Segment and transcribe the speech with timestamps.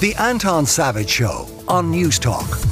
[0.00, 2.68] The Anton Savage Show on Newstalk.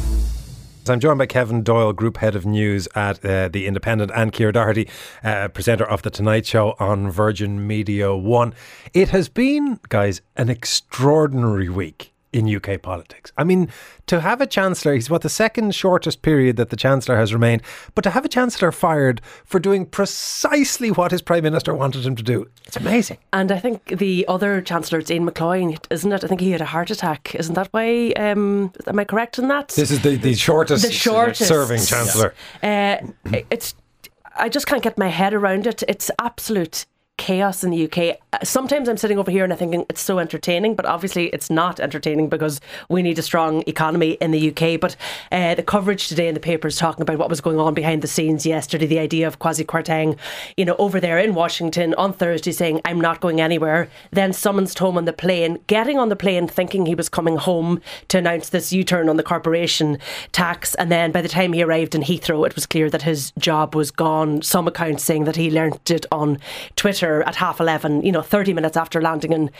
[0.91, 4.53] I'm joined by Kevin Doyle, Group Head of News at uh, The Independent, and Ciara
[4.53, 4.89] Doherty,
[5.23, 8.53] uh, presenter of The Tonight Show on Virgin Media One.
[8.93, 13.33] It has been, guys, an extraordinary week in UK politics.
[13.37, 13.69] I mean,
[14.07, 17.63] to have a chancellor, he's what the second shortest period that the chancellor has remained,
[17.95, 22.17] but to have a chancellor fired for doing precisely what his prime minister wanted him
[22.17, 23.19] to do, it's amazing.
[23.33, 26.25] And I think the other chancellor, Iain Macleod, isn't it?
[26.25, 27.35] I think he had a heart attack.
[27.35, 28.13] Isn't that why?
[28.17, 29.69] Um, am I correct in that?
[29.69, 32.35] This is the, the shortest, the shortest serving chancellor.
[32.63, 32.97] Uh,
[33.51, 33.75] it's.
[34.35, 35.83] I just can't get my head around it.
[35.87, 36.87] It's absolute
[37.19, 38.19] chaos in the UK.
[38.43, 41.79] Sometimes I'm sitting over here and I'm thinking it's so entertaining, but obviously it's not
[41.81, 44.81] entertaining because we need a strong economy in the UK.
[44.81, 44.97] But
[45.31, 48.09] uh, the coverage today in the papers talking about what was going on behind the
[48.09, 50.17] scenes yesterday, the idea of Kwasi Kwarteng,
[50.57, 54.73] you know, over there in Washington on Thursday saying, I'm not going anywhere, then summoned
[54.79, 58.49] home on the plane, getting on the plane thinking he was coming home to announce
[58.49, 59.99] this U turn on the corporation
[60.33, 60.75] tax.
[60.77, 63.75] And then by the time he arrived in Heathrow, it was clear that his job
[63.75, 64.41] was gone.
[64.41, 66.39] Some accounts saying that he learnt it on
[66.77, 69.51] Twitter at half 11, you know, 30 minutes after landing in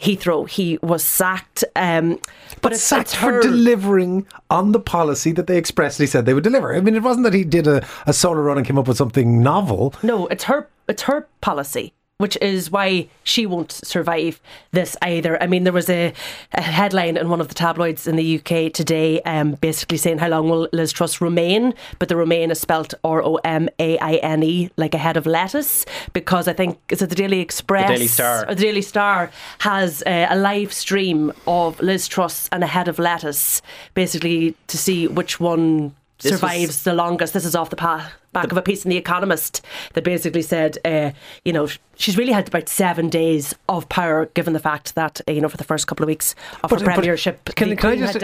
[0.00, 1.64] Heathrow, he was sacked.
[1.76, 6.26] Um, but, but it's, sacked it's for delivering on the policy that they expressly said
[6.26, 6.74] they would deliver.
[6.74, 8.96] I mean, it wasn't that he did a, a solo run and came up with
[8.96, 9.94] something novel.
[10.02, 14.38] No, it's her, it's her policy which is why she won't survive
[14.72, 15.42] this either.
[15.42, 16.12] I mean, there was a,
[16.52, 20.28] a headline in one of the tabloids in the UK today, um, basically saying how
[20.28, 24.16] long will Liz Truss remain, but the remain is spelt R O M A I
[24.16, 27.88] N E, like a head of lettuce, because I think is it the Daily Express,
[27.88, 32.62] the Daily Star, the Daily Star has uh, a live stream of Liz Truss and
[32.62, 33.62] a head of lettuce,
[33.94, 37.32] basically to see which one this survives was, the longest.
[37.32, 40.42] This is off the path, back the, of a piece in The Economist that basically
[40.42, 41.10] said, uh,
[41.44, 45.32] you know, she's really had about seven days of power, given the fact that, uh,
[45.32, 47.96] you know, for the first couple of weeks of but, her premiership, can, can I
[47.96, 48.20] just,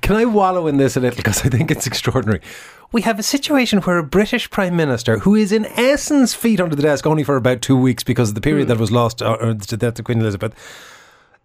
[0.00, 2.40] Can I wallow in this a little because I think it's extraordinary.
[2.92, 6.74] We have a situation where a British Prime Minister, who is in essence feet under
[6.74, 8.68] the desk only for about two weeks because of the period mm.
[8.68, 10.54] that was lost uh, or the death of Queen Elizabeth,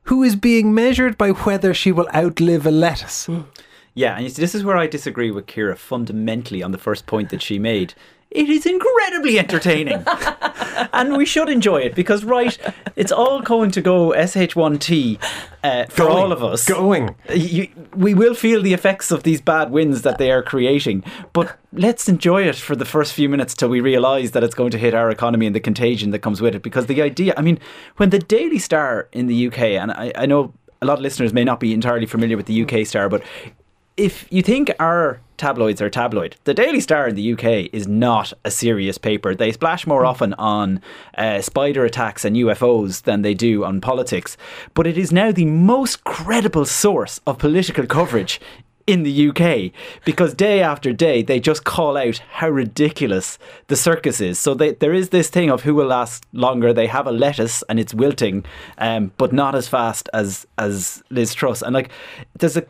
[0.03, 3.27] who is being measured by whether she will outlive a lettuce.
[3.27, 3.45] Mm.
[3.95, 7.29] Yeah, and see, this is where I disagree with Ciara fundamentally on the first point
[7.29, 7.93] that she made.
[8.29, 10.03] It is incredibly entertaining.
[10.93, 12.57] and we should enjoy it because, right,
[12.97, 15.17] it's all going to go SH1T
[15.63, 16.67] uh, for going, all of us.
[16.67, 17.15] Going.
[17.33, 21.57] You, we will feel the effects of these bad winds that they are creating, but
[21.71, 24.77] let's enjoy it for the first few minutes till we realise that it's going to
[24.77, 26.61] hit our economy and the contagion that comes with it.
[26.61, 27.59] Because the idea, I mean,
[27.95, 31.31] when the Daily Star in the UK, and I, I know a lot of listeners
[31.31, 33.23] may not be entirely familiar with the UK Star, but
[33.97, 38.33] if you think our tabloids are tabloid, the Daily Star in the UK is not
[38.43, 39.35] a serious paper.
[39.35, 40.07] They splash more hmm.
[40.07, 40.81] often on
[41.17, 44.37] uh, spider attacks and UFOs than they do on politics.
[44.73, 48.39] But it is now the most credible source of political coverage
[48.87, 49.71] in the UK
[50.05, 54.37] because day after day they just call out how ridiculous the circus is.
[54.37, 56.71] So they, there is this thing of who will last longer.
[56.71, 58.45] They have a lettuce and it's wilting,
[58.77, 61.63] um, but not as fast as as Liz Truss.
[61.63, 61.89] And like,
[62.37, 62.65] there's a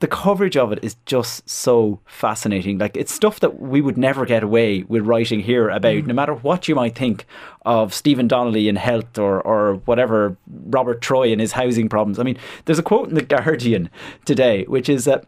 [0.00, 2.78] the coverage of it is just so fascinating.
[2.78, 6.06] Like it's stuff that we would never get away with writing here about, mm.
[6.06, 7.26] no matter what you might think
[7.66, 12.18] of Stephen Donnelly in health or or whatever Robert Troy and his housing problems.
[12.18, 13.90] I mean, there's a quote in the Guardian
[14.24, 15.24] today, which is that.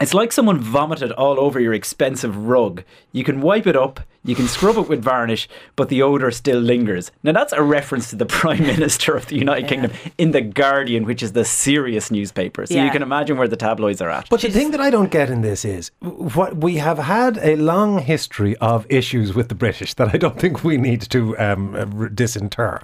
[0.00, 2.82] It's like someone vomited all over your expensive rug.
[3.12, 6.60] You can wipe it up, you can scrub it with varnish, but the odour still
[6.60, 7.10] lingers.
[7.22, 9.68] Now, that's a reference to the Prime Minister of the United yeah.
[9.68, 12.64] Kingdom in The Guardian, which is the serious newspaper.
[12.66, 12.84] So yeah.
[12.84, 14.28] you can imagine where the tabloids are at.
[14.30, 17.56] But the thing that I don't get in this is what we have had a
[17.56, 22.12] long history of issues with the British that I don't think we need to um,
[22.14, 22.82] disinter.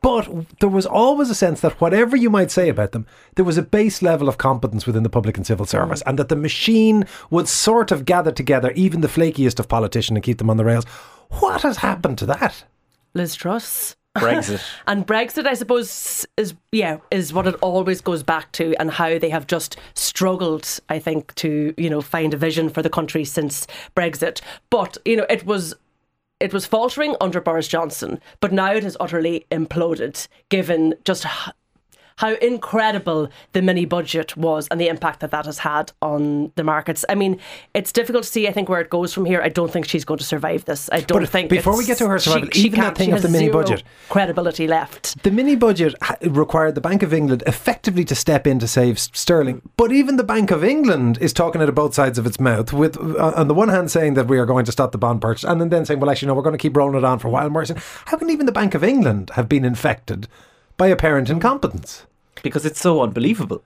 [0.00, 0.28] But
[0.60, 3.62] there was always a sense that whatever you might say about them, there was a
[3.62, 5.70] base level of competence within the public and civil mm.
[5.70, 10.16] service, and that the machine would sort of gather together even the flakiest of politicians
[10.16, 10.84] and keep them on the rails.
[11.40, 12.64] What has happened to that?
[13.14, 13.96] Liz Truss.
[14.16, 14.62] Brexit.
[14.86, 19.18] and Brexit, I suppose, is yeah, is what it always goes back to, and how
[19.18, 23.24] they have just struggled, I think, to you know find a vision for the country
[23.24, 23.66] since
[23.96, 24.40] Brexit.
[24.70, 25.74] But you know, it was
[26.40, 31.26] it was faltering under Boris Johnson, but now it has utterly imploded, given just
[32.18, 36.64] how incredible the mini budget was and the impact that that has had on the
[36.64, 37.04] markets.
[37.08, 37.40] I mean,
[37.74, 39.40] it's difficult to see, I think, where it goes from here.
[39.40, 40.90] I don't think she's going to survive this.
[40.92, 41.48] I don't but think.
[41.48, 43.84] Before we get to her survival, she, even she that thing of the mini budget.
[44.08, 45.22] Credibility left.
[45.22, 49.62] The mini budget required the Bank of England effectively to step in to save sterling.
[49.76, 52.72] But even the Bank of England is talking out of both sides of its mouth,
[52.72, 55.22] with uh, on the one hand saying that we are going to stop the bond
[55.22, 57.28] purchase, and then saying, well, actually, no, we're going to keep rolling it on for
[57.28, 57.48] a while.
[57.48, 57.64] More,
[58.06, 60.26] how can even the Bank of England have been infected
[60.76, 62.06] by apparent incompetence?
[62.42, 63.62] Because it's so unbelievable.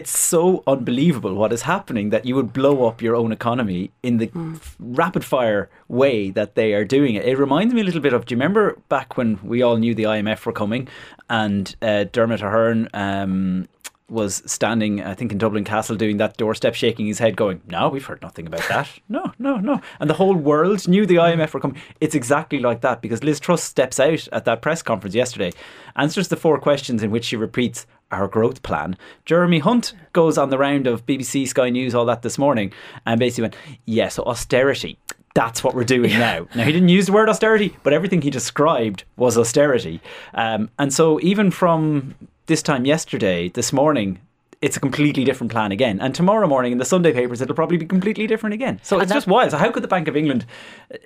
[0.00, 4.16] it's so unbelievable what is happening that you would blow up your own economy in
[4.16, 7.26] the f- rapid fire way that they are doing it.
[7.26, 8.24] It reminds me a little bit of.
[8.24, 10.88] Do you remember back when we all knew the IMF were coming,
[11.28, 13.68] and uh, Dermot Ahern um,
[14.08, 17.90] was standing, I think, in Dublin Castle, doing that doorstep, shaking his head, going, "No,
[17.90, 18.88] we've heard nothing about that.
[19.10, 21.80] No, no, no." And the whole world knew the IMF were coming.
[22.00, 25.52] It's exactly like that because Liz Truss steps out at that press conference yesterday,
[25.96, 28.96] answers the four questions in which she repeats our growth plan.
[29.24, 32.72] Jeremy Hunt goes on the round of BBC, Sky News, all that this morning,
[33.06, 33.56] and basically went,
[33.86, 34.98] "Yeah, so austerity."
[35.34, 36.46] That's what we're doing now.
[36.54, 40.02] Now he didn't use the word austerity, but everything he described was austerity.
[40.34, 42.14] Um, and so even from
[42.46, 44.18] this time yesterday, this morning,
[44.60, 45.98] it's a completely different plan again.
[46.00, 48.78] And tomorrow morning in the Sunday papers, it'll probably be completely different again.
[48.82, 49.52] So it's that- just wild.
[49.52, 50.44] So how could the Bank of England
[50.92, 50.96] uh,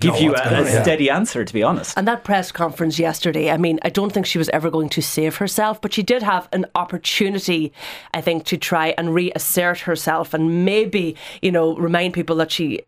[0.00, 0.82] give Know you what's a, going on, a yeah.
[0.82, 1.44] steady answer?
[1.44, 4.48] To be honest, And that press conference yesterday, I mean, I don't think she was
[4.50, 7.72] ever going to save herself, but she did have an opportunity,
[8.12, 12.80] I think, to try and reassert herself and maybe, you know, remind people that she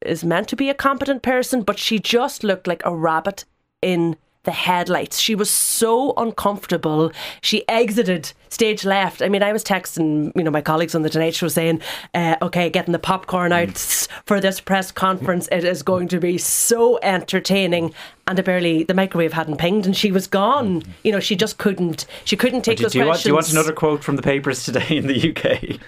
[0.00, 3.44] is meant to be a competent person, but she just looked like a rabbit
[3.80, 5.20] in the headlights.
[5.20, 7.12] She was so uncomfortable.
[7.42, 9.22] She exited stage left.
[9.22, 11.80] I mean, I was texting, you know, my colleagues on the Tonight Show saying,
[12.14, 13.78] uh, "Okay, getting the popcorn out
[14.26, 15.48] for this press conference.
[15.52, 17.94] It is going to be so entertaining."
[18.26, 20.82] And apparently, the microwave hadn't pinged, and she was gone.
[21.04, 22.06] You know, she just couldn't.
[22.24, 23.24] She couldn't take do, those do you want, questions.
[23.24, 25.78] do you want another quote from the papers today in the UK?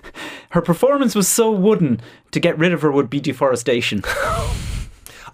[0.50, 2.00] Her performance was so wooden.
[2.32, 4.02] To get rid of her would be deforestation.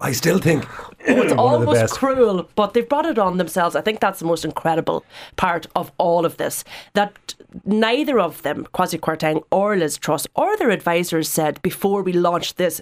[0.01, 0.65] I still think
[1.07, 3.75] Oh, it's one of the almost cruel, but they've brought it on themselves.
[3.75, 5.05] I think that's the most incredible
[5.37, 6.63] part of all of this.
[6.93, 7.35] That
[7.65, 12.57] neither of them, Kwasi Kwarteng or Liz Truss, or their advisors said before we launched
[12.57, 12.81] this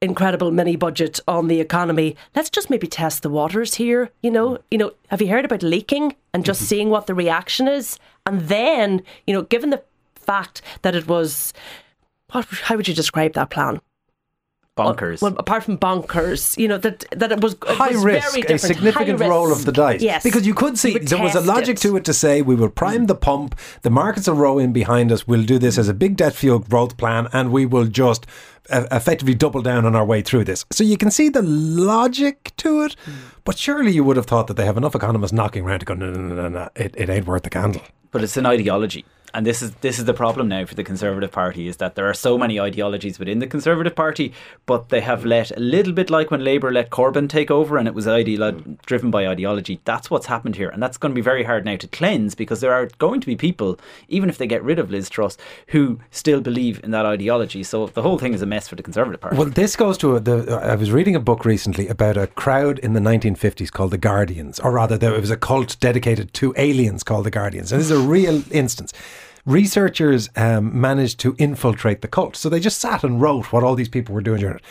[0.00, 4.10] incredible mini budget on the economy, let's just maybe test the waters here.
[4.22, 4.62] You know, mm.
[4.70, 6.68] you know, have you heard about leaking and just mm-hmm.
[6.68, 9.82] seeing what the reaction is, and then you know, given the
[10.16, 11.52] fact that it was,
[12.32, 13.80] what, how would you describe that plan?
[14.76, 15.20] Bonkers.
[15.20, 18.54] Well, apart from bonkers, you know that that it was it high was risk, very
[18.54, 19.60] a significant High roll risk.
[19.60, 20.00] of the dice.
[20.00, 22.40] Yes, Because you could see would there was a test logic to it to say
[22.40, 25.76] we will prime the pump, the markets will row in behind us, we'll do this
[25.76, 28.24] as a big debt fuel growth plan, and we will just
[28.70, 30.64] uh, effectively double down on our way through this.
[30.72, 32.96] So you can see the logic to it,
[33.44, 35.92] but surely you would have thought that they have enough economists knocking around to go,
[35.92, 37.82] no, no, no, no, no, it, it ain't worth the candle.
[38.10, 39.04] but it's an ideology.
[39.34, 42.08] And this is this is the problem now for the Conservative Party is that there
[42.08, 44.32] are so many ideologies within the Conservative Party,
[44.66, 47.88] but they have let a little bit like when Labour let Corbyn take over, and
[47.88, 49.80] it was ideolo- driven by ideology.
[49.84, 52.60] That's what's happened here, and that's going to be very hard now to cleanse because
[52.60, 55.38] there are going to be people, even if they get rid of Liz Truss,
[55.68, 57.62] who still believe in that ideology.
[57.62, 59.36] So the whole thing is a mess for the Conservative Party.
[59.36, 60.60] Well, this goes to the.
[60.62, 64.60] I was reading a book recently about a crowd in the 1950s called the Guardians,
[64.60, 67.98] or rather, there was a cult dedicated to aliens called the Guardians, and this is
[67.98, 68.92] a real instance.
[69.44, 73.74] Researchers um, managed to infiltrate the cult, so they just sat and wrote what all
[73.74, 74.62] these people were doing during it.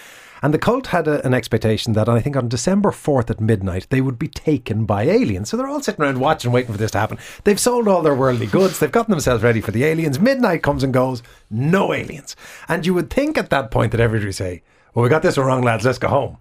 [0.42, 3.88] And the cult had a, an expectation that I think on December 4th at midnight
[3.90, 5.50] they would be taken by aliens.
[5.50, 7.20] So they're all sitting around watching, waiting for this to happen.
[7.44, 10.20] They've sold all their worldly goods, they've gotten themselves ready for the aliens.
[10.20, 12.36] Midnight comes and goes, no aliens.
[12.68, 14.64] And you would think at that point that everybody would say,
[14.96, 16.38] Well, we got this wrong, lads, let's go home.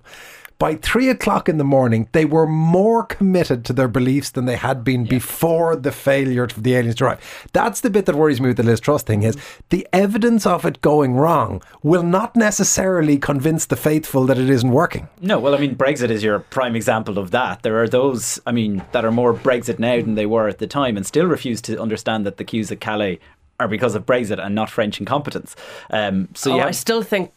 [0.60, 4.56] By three o'clock in the morning, they were more committed to their beliefs than they
[4.56, 7.48] had been before the failure of the aliens to arrive.
[7.54, 9.38] That's the bit that worries me with the Liz Truss thing is
[9.70, 14.70] the evidence of it going wrong will not necessarily convince the faithful that it isn't
[14.70, 15.08] working.
[15.22, 17.62] No, well, I mean, Brexit is your prime example of that.
[17.62, 20.66] There are those, I mean, that are more Brexit now than they were at the
[20.66, 23.18] time and still refuse to understand that the queues at Calais
[23.58, 25.56] are because of Brexit and not French incompetence.
[25.88, 26.66] Um, so, Oh, yeah.
[26.66, 27.32] I still think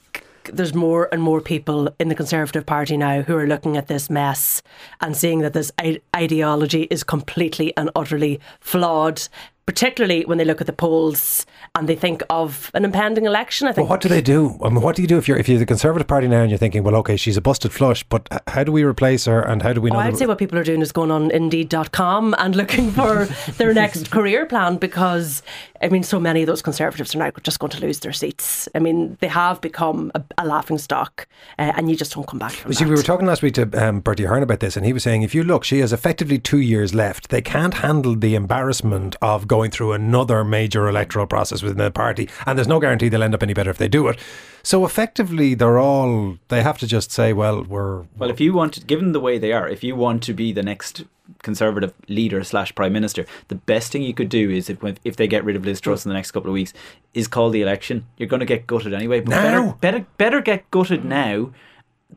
[0.52, 4.10] there's more and more people in the Conservative Party now who are looking at this
[4.10, 4.62] mess
[5.02, 5.72] and seeing that this
[6.16, 9.28] ideology is completely and utterly flawed.
[9.66, 13.68] Particularly when they look at the polls and they think of an impending election.
[13.68, 14.60] I think But what do they do?
[14.64, 16.52] I mean, what do you do if you're if you're the Conservative Party now and
[16.52, 19.62] you're thinking, well, okay, she's a busted flush, but how do we replace her and
[19.62, 19.98] how do we know?
[19.98, 23.26] Oh, I'd say what people are doing is going on Indeed.com and looking for
[23.58, 25.42] their next career plan because,
[25.82, 28.68] I mean, so many of those Conservatives are now just going to lose their seats.
[28.76, 31.28] I mean, they have become a, a laughing stock
[31.58, 32.90] uh, and you just don't come back from You see, that.
[32.90, 35.24] we were talking last week to um, Bertie Ahern about this, and he was saying,
[35.24, 37.30] if you look, she has effectively two years left.
[37.30, 42.28] They can't handle the embarrassment of going through another major electoral process within the party,
[42.48, 44.18] and there's no guarantee they'll end up any better if they do it.
[44.64, 48.74] So effectively, they're all they have to just say, well, we're Well, if you want,
[48.74, 51.04] to, given the way they are, if you want to be the next
[51.44, 55.28] Conservative leader slash Prime Minister, the best thing you could do is if if they
[55.28, 56.74] get rid of Liz Truss in the next couple of weeks,
[57.14, 58.08] is call the election.
[58.18, 59.20] You're going to get gutted anyway.
[59.20, 59.44] But Now?
[59.44, 61.52] better, better, better get gutted now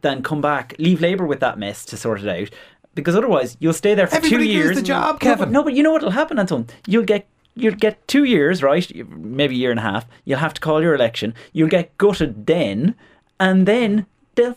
[0.03, 2.51] than come back, leave Labour with that mess to sort it out.
[2.97, 4.75] Because otherwise, you'll stay there for Everybody two years.
[4.77, 5.53] the job, No, but- Kevin.
[5.53, 6.67] No, but you know what will happen, Anton?
[6.89, 8.85] You'll get you'll get two years, right?
[9.09, 10.07] Maybe a year and a half.
[10.25, 11.33] You'll have to call your election.
[11.53, 12.95] You'll get gutted then,
[13.39, 14.57] and then they'll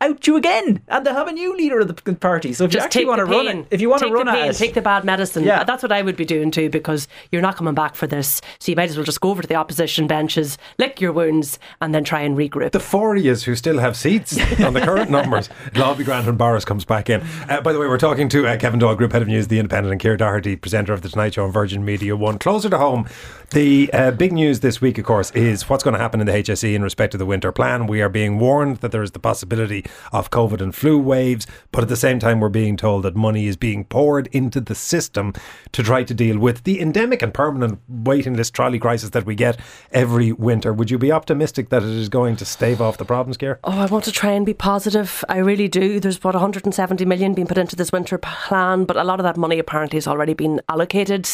[0.00, 2.52] out you again, and they'll have a new leader of the party.
[2.52, 3.58] So if Just you actually take want to the run pain.
[3.60, 5.44] it, if you want to run pain, it, take the bad medicine.
[5.44, 5.64] Yeah.
[5.64, 8.40] That's what I would be doing too, because you're not coming back for this.
[8.58, 11.58] So you might as well just go over to the opposition benches, lick your wounds,
[11.80, 12.72] and then try and regroup.
[12.72, 16.04] The four of yous who still have seats on the current numbers, it'll all be
[16.04, 17.22] grand when Boris comes back in.
[17.48, 19.58] Uh, by the way, we're talking to uh, Kevin Doyle, Group Head of News, The
[19.58, 22.38] Independent, and Ciara Doherty, presenter of The Tonight Show on Virgin Media 1.
[22.38, 23.08] Closer to home,
[23.50, 26.32] the uh, big news this week, of course, is what's going to happen in the
[26.32, 27.86] HSE in respect to the winter plan.
[27.86, 31.82] We are being warned that there is the possibility of COVID and flu waves, but
[31.82, 35.32] at the same time, we're being told that money is being poured into the system
[35.72, 39.34] to try to deal with the endemic and permanent waiting list trolley crisis that we
[39.34, 39.58] get
[39.92, 40.72] every winter.
[40.72, 43.58] Would you be optimistic that it is going to stave off the problems, Ciara?
[43.64, 45.24] Oh, I want to try and be positive.
[45.28, 46.00] I really do.
[46.00, 49.36] There's about 170 million being put into this winter plan, but a lot of that
[49.36, 51.28] money apparently has already been allocated.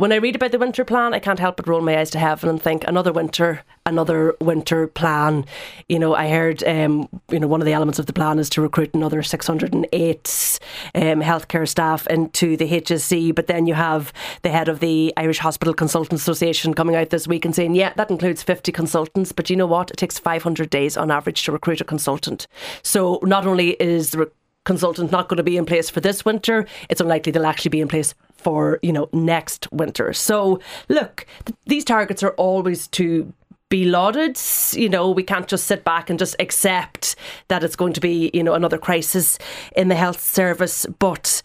[0.00, 2.20] When I read about the winter plan, I can't help but roll my eyes to
[2.20, 5.44] heaven and think another winter, another winter plan.
[5.88, 8.48] You know, I heard, um, you know, one of the elements of the plan is
[8.50, 10.60] to recruit another 608
[10.94, 13.34] um, healthcare staff into the HSE.
[13.34, 14.12] But then you have
[14.42, 17.92] the head of the Irish Hospital Consultants Association coming out this week and saying, yeah,
[17.96, 19.32] that includes 50 consultants.
[19.32, 19.90] But you know what?
[19.90, 22.46] It takes 500 days on average to recruit a consultant.
[22.84, 24.30] So not only is the
[24.64, 27.80] consultant not going to be in place for this winter, it's unlikely they'll actually be
[27.80, 30.12] in place for you know next winter.
[30.12, 33.32] So look, th- these targets are always to
[33.68, 34.38] be lauded.
[34.72, 37.16] You know, we can't just sit back and just accept
[37.48, 39.38] that it's going to be you know another crisis
[39.76, 41.42] in the health service, but.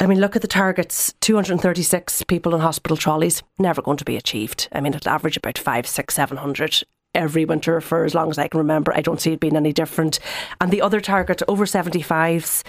[0.00, 4.16] I mean, look at the targets 236 people in hospital trolleys, never going to be
[4.16, 4.68] achieved.
[4.70, 8.38] I mean, it'll average about five, six, seven hundred every winter for as long as
[8.38, 8.94] I can remember.
[8.94, 10.20] I don't see it being any different.
[10.60, 12.62] And the other target, over 75s,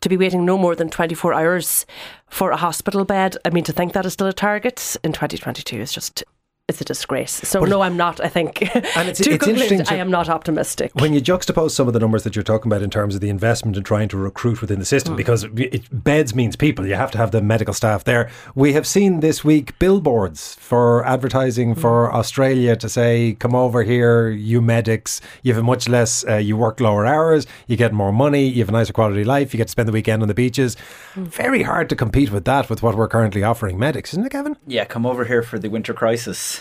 [0.00, 1.86] to be waiting no more than 24 hours
[2.28, 3.36] for a hospital bed.
[3.44, 6.24] I mean, to think that is still a target in 2022 is just.
[6.68, 7.32] It's a disgrace.
[7.44, 8.20] So no, I'm not.
[8.20, 8.60] I think.
[8.96, 10.90] And it's- to it's conclude, interesting to- I am not optimistic.
[10.96, 13.28] When you juxtapose some of the numbers that you're talking about in terms of the
[13.28, 15.16] investment in trying to recruit within the system, hmm.
[15.16, 18.28] because it, beds means people, you have to have the medical staff there.
[18.56, 21.80] We have seen this week billboards for advertising hmm.
[21.80, 25.20] for Australia to say, "Come over here, you medics.
[25.44, 26.24] You have a much less.
[26.26, 27.46] Uh, you work lower hours.
[27.68, 28.44] You get more money.
[28.44, 29.54] You have a nicer quality of life.
[29.54, 30.76] You get to spend the weekend on the beaches."
[31.14, 31.26] Hmm.
[31.26, 34.56] Very hard to compete with that with what we're currently offering medics, isn't it, Kevin?
[34.66, 36.55] yeah, come over here for the winter crisis.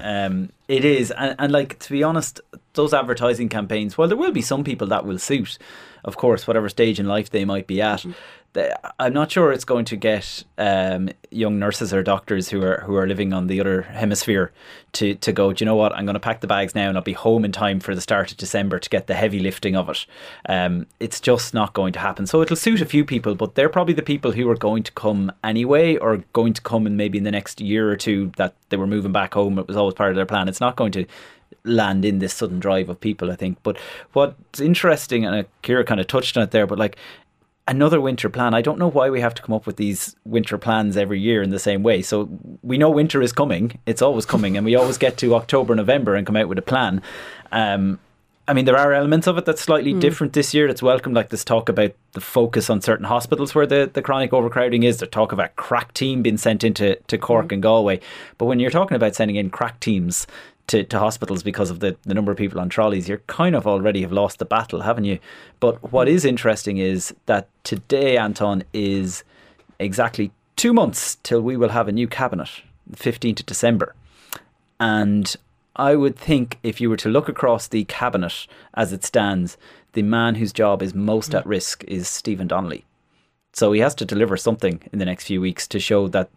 [0.00, 0.32] In.
[0.32, 2.40] Um, it is, and, and like to be honest,
[2.74, 3.96] those advertising campaigns.
[3.96, 5.58] Well, there will be some people that will suit,
[6.04, 8.04] of course, whatever stage in life they might be at.
[8.98, 12.96] I'm not sure it's going to get um, young nurses or doctors who are who
[12.96, 14.52] are living on the other hemisphere
[14.92, 15.52] to to go.
[15.52, 15.94] Do you know what?
[15.94, 18.00] I'm going to pack the bags now, and I'll be home in time for the
[18.00, 20.06] start of December to get the heavy lifting of it.
[20.48, 22.26] Um, it's just not going to happen.
[22.26, 24.92] So it'll suit a few people, but they're probably the people who are going to
[24.92, 28.54] come anyway, or going to come in maybe in the next year or two that
[28.68, 29.58] they were moving back home.
[29.58, 30.48] It was always part of their plan.
[30.48, 31.06] It's not going to
[31.64, 33.58] land in this sudden drive of people, I think.
[33.62, 33.76] But
[34.12, 36.96] what's interesting, and Ciara kind of touched on it there, but like
[37.68, 38.54] another winter plan.
[38.54, 41.42] I don't know why we have to come up with these winter plans every year
[41.42, 42.02] in the same way.
[42.02, 42.28] So
[42.62, 46.14] we know winter is coming; it's always coming, and we always get to October, November,
[46.14, 47.02] and come out with a plan.
[47.52, 47.98] Um,
[48.48, 50.68] I mean, there are elements of it that's slightly different this year.
[50.68, 54.32] It's welcome, like this talk about the focus on certain hospitals where the, the chronic
[54.32, 54.98] overcrowding is.
[54.98, 57.98] The talk of a crack team being sent into to Cork and Galway.
[58.38, 60.28] But when you're talking about sending in crack teams
[60.68, 63.66] to, to hospitals because of the, the number of people on trolleys, you're kind of
[63.66, 65.18] already have lost the battle, haven't you?
[65.60, 69.24] But what is interesting is that today, Anton, is
[69.78, 72.48] exactly two months till we will have a new cabinet,
[72.92, 73.94] 15th of December.
[74.80, 75.34] And
[75.76, 79.56] I would think if you were to look across the cabinet as it stands,
[79.92, 82.84] the man whose job is most at risk is Stephen Donnelly.
[83.56, 86.28] So he has to deliver something in the next few weeks to show that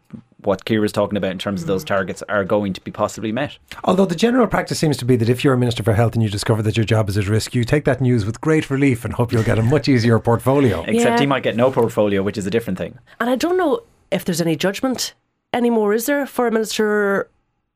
[0.44, 1.88] what Ciara's talking about in terms of those mm.
[1.88, 3.58] targets are going to be possibly met.
[3.84, 6.24] Although the general practice seems to be that if you're a Minister for Health and
[6.24, 9.04] you discover that your job is at risk, you take that news with great relief
[9.04, 10.82] and hope you'll get a much easier portfolio.
[10.84, 11.20] Except Yeah.
[11.20, 12.98] he might get no portfolio, which is a different thing.
[13.20, 15.14] And I don't know if there's any judgment
[15.52, 17.30] anymore, is there, for a minister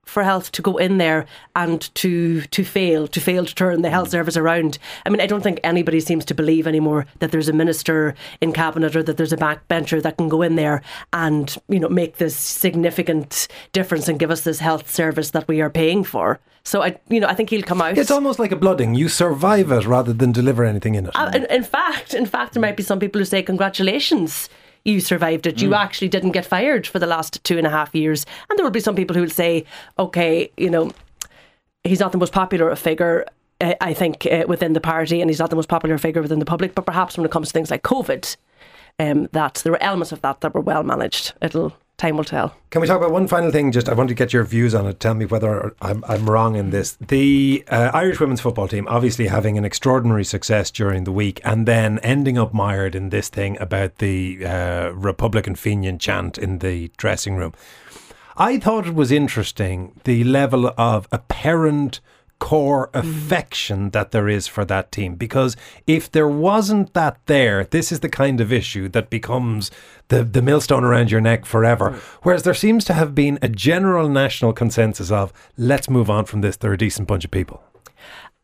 [0.05, 3.89] for health to go in there and to to fail, to fail to turn the
[3.89, 4.77] health service around?
[5.05, 8.53] I mean, I don't think anybody seems to believe anymore that there's a minister in
[8.53, 10.81] cabinet or that there's a backbencher that can go in there
[11.11, 15.61] and you know make this significant difference and give us this health service that we
[15.61, 16.39] are paying for.
[16.65, 17.97] So I, you know, I think he'll come out.
[17.97, 18.95] It's almost like a blooding.
[18.95, 21.11] You survive it rather than deliver anything in it.
[21.13, 24.49] Uh, in, in fact, in fact, there might be some people who say, "Congratulations,
[24.85, 25.61] you survived it.
[25.61, 28.65] You actually didn't get fired for the last two and a half years." And there
[28.65, 29.65] will be some people who will say,
[29.97, 30.91] "Okay, you know,
[31.83, 33.25] he's not the most popular figure."
[33.63, 36.39] uh, I think uh, within the party, and he's not the most popular figure within
[36.39, 36.75] the public.
[36.75, 38.35] But perhaps when it comes to things like COVID,
[38.99, 41.33] um, that there were elements of that that were well managed.
[41.41, 42.55] It'll time will tell.
[42.69, 43.71] Can we talk about one final thing?
[43.71, 44.99] Just I want to get your views on it.
[44.99, 46.93] Tell me whether I'm, I'm wrong in this.
[46.93, 51.67] The uh, Irish women's football team obviously having an extraordinary success during the week, and
[51.67, 56.91] then ending up mired in this thing about the uh, Republican Fenian chant in the
[56.97, 57.53] dressing room.
[58.35, 62.01] I thought it was interesting the level of apparent
[62.39, 63.07] core mm-hmm.
[63.07, 65.15] affection that there is for that team.
[65.15, 65.55] Because
[65.87, 69.71] if there wasn't that there, this is the kind of issue that becomes
[70.09, 71.99] the, the millstone around your neck forever.
[72.23, 76.41] Whereas there seems to have been a general national consensus of let's move on from
[76.41, 76.57] this.
[76.57, 77.63] They're a decent bunch of people.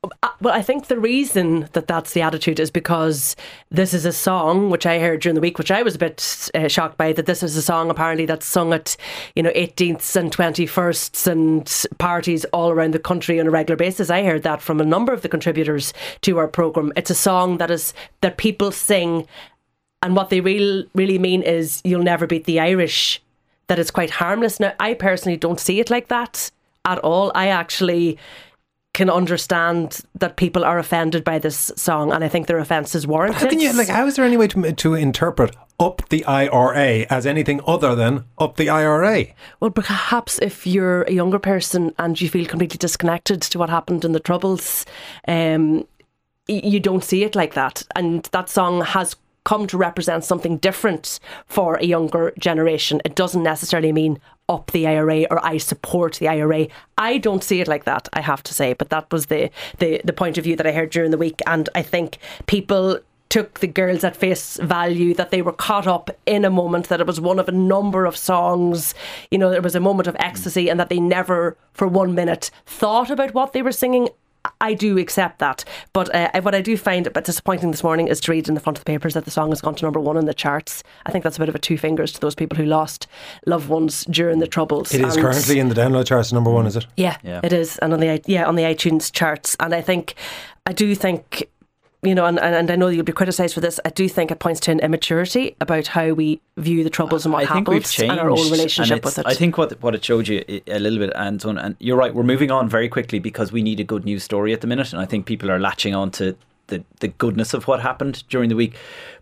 [0.04, 3.36] Uh, well, I think the reason that that's the attitude is because
[3.70, 6.50] this is a song which I heard during the week, which I was a bit
[6.56, 7.12] uh, shocked by.
[7.12, 8.96] That this is a song apparently that's sung at
[9.36, 14.10] you know 18th and 21st and parties all around the country on a regular basis.
[14.10, 16.94] I heard that from a number of the contributors to our program.
[16.96, 19.28] It's a song that is that people sing,
[20.02, 23.22] and what they real really mean is you'll never beat the Irish.
[23.68, 24.60] That it's quite harmless.
[24.60, 26.50] Now, I personally don't see it like that
[26.86, 27.32] at all.
[27.36, 28.18] I actually
[28.94, 33.06] can understand that people are offended by this song, and I think their offence is
[33.06, 33.42] warranted.
[33.42, 33.88] How can you like?
[33.88, 38.26] How is there any way to to interpret up the IRA as anything other than
[38.38, 39.28] up the IRA?
[39.60, 44.04] Well, perhaps if you're a younger person and you feel completely disconnected to what happened
[44.04, 44.86] in the Troubles,
[45.28, 45.88] um,
[46.48, 49.16] you don't see it like that, and that song has
[49.46, 53.02] come to represent something different for a younger generation.
[53.06, 54.20] It doesn't necessarily mean
[54.50, 56.68] up the IRA or I support the IRA.
[56.98, 58.74] I don't see it like that, I have to say.
[58.74, 61.42] But that was the, the, the point of view that I heard during the week.
[61.46, 66.10] And I think people took the girls at face value that they were caught up
[66.26, 68.96] in a moment that it was one of a number of songs
[69.30, 72.50] you know there was a moment of ecstasy and that they never for one minute
[72.66, 74.10] thought about what they were singing
[74.62, 78.08] I do accept that, but uh, what I do find a bit disappointing this morning
[78.08, 79.86] is to read in the front of the papers that the song has gone to
[79.86, 80.84] number one in the charts.
[81.06, 83.08] I think that's a bit of a two fingers to those people who lost
[83.46, 84.94] loved ones during the troubles.
[84.94, 86.88] It is and currently in the download charts, number one, is it?
[86.96, 89.58] Yeah, yeah, it is, and on the yeah on the iTunes charts.
[89.60, 90.16] And I think
[90.66, 91.50] I do think
[92.02, 93.80] you know, and, and I know you'll be criticised for this.
[93.84, 97.34] I do think it points to an immaturity about how we view the troubles and
[97.34, 99.26] what I happens and our own relationship with it.
[99.26, 102.16] I think what what it showed you a little bit, Anton, and you're right.
[102.16, 104.94] We're moving on very quickly because we need a good news story at the minute,
[104.94, 108.48] and I think people are latching on to the the goodness of what happened during
[108.50, 108.76] the week.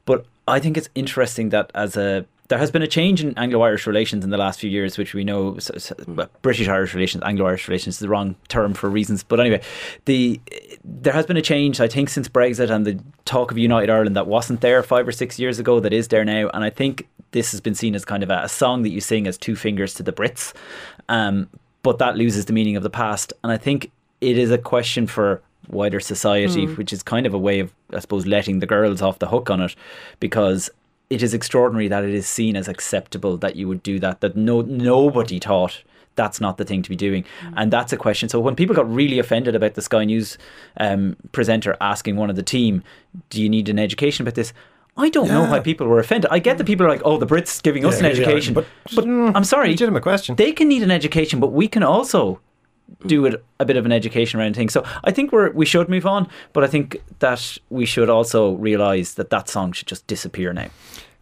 [0.06, 3.86] But I think it's interesting that as a there has been a change in Anglo-Irish
[3.88, 7.68] relations in the last few years, which we know so, so, well, British-Irish relations, Anglo-Irish
[7.68, 9.24] relations is the wrong term for reasons.
[9.24, 9.62] But anyway,
[10.06, 10.40] the
[10.84, 14.16] there has been a change, I think, since Brexit and the talk of United Ireland
[14.16, 16.50] that wasn't there five or six years ago that is there now.
[16.54, 19.02] And I think this has been seen as kind of a, a song that you
[19.02, 20.54] sing as two fingers to the Brits,
[21.10, 21.50] um,
[21.84, 23.34] but that loses the meaning of the past.
[23.44, 26.78] And I think it is a question for wider society, mm.
[26.78, 29.50] which is kind of a way of, I suppose, letting the girls off the hook
[29.50, 29.76] on it,
[30.22, 30.70] because
[31.10, 34.22] it is extraordinary that it is seen as acceptable that you would do that.
[34.22, 35.84] That no nobody thought
[36.16, 37.54] that's not the thing to be doing, mm.
[37.56, 38.28] and that's a question.
[38.30, 40.38] So when people got really offended about the Sky News
[40.78, 42.84] um, presenter asking one of the team,
[43.30, 44.54] "Do you need an education about this?"
[45.00, 45.34] I don't yeah.
[45.34, 46.30] know why people were offended.
[46.32, 48.96] I get that people are like, "Oh, the Brits giving us an education," yeah, but,
[48.96, 50.36] but mm, I'm sorry, legitimate question.
[50.36, 52.42] They can need an education, but we can also
[53.06, 54.74] do it a bit of an education around things.
[54.74, 58.54] So I think we're we should move on, but I think that we should also
[58.54, 60.70] realise that that song should just disappear now.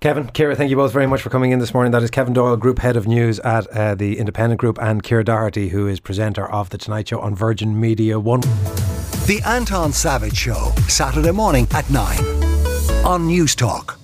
[0.01, 1.91] Kevin, Ciara, thank you both very much for coming in this morning.
[1.91, 5.23] That is Kevin Doyle, Group Head of News at uh, the Independent Group, and Ciara
[5.23, 8.41] Doherty, who is presenter of The Tonight Show on Virgin Media 1.
[8.41, 12.19] The Anton Savage Show, Saturday morning at 9
[13.03, 13.95] on Newstalk.